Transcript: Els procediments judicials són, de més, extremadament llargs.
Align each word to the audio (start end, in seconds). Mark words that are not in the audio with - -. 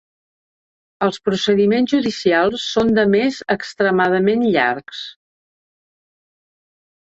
Els 1.07 1.19
procediments 1.27 1.93
judicials 1.95 2.63
són, 2.77 2.89
de 2.99 3.03
més, 3.17 3.37
extremadament 3.57 4.47
llargs. 4.57 5.05